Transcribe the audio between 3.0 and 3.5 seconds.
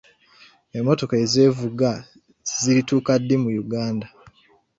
ddi mu